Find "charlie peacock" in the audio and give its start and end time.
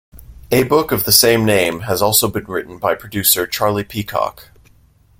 3.45-4.49